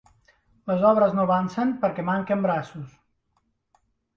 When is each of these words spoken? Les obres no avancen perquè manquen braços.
Les 0.69 0.85
obres 0.91 1.13
no 1.17 1.27
avancen 1.27 1.75
perquè 1.83 2.07
manquen 2.09 2.43
braços. 2.49 2.97